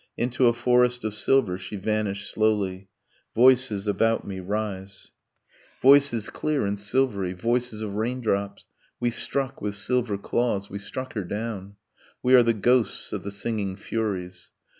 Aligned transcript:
Into 0.17 0.47
a 0.47 0.53
forest 0.53 1.05
of 1.05 1.13
silver 1.13 1.59
she 1.59 1.75
vanished 1.75 2.33
slowly... 2.33 2.87
Voices 3.35 3.87
about 3.87 4.25
me 4.25 4.39
rise... 4.39 5.11
Voices 5.79 6.31
clear 6.31 6.65
and 6.65 6.79
silvery, 6.79 7.33
voices 7.33 7.83
of 7.83 7.93
raindrops, 7.93 8.65
'We 8.99 9.11
struck 9.11 9.61
with 9.61 9.75
silver 9.75 10.17
claws, 10.17 10.71
we 10.71 10.79
struck 10.79 11.13
her 11.13 11.23
down. 11.23 11.75
We 12.23 12.33
are 12.33 12.41
the 12.41 12.55
ghosts 12.55 13.13
of 13.13 13.21
the 13.21 13.29
singing 13.29 13.75
furies 13.75 14.49